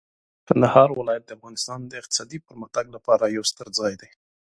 کندهار 0.47 0.89
ولایت 0.99 1.23
د 1.25 1.31
افغانستان 1.37 1.79
د 1.85 1.93
اقتصادي 2.01 2.37
پرمختګ 2.47 2.85
لپاره 2.95 3.33
یو 3.35 3.43
ستر 3.51 3.67
ځای 3.79 3.93
دی. 4.01 4.09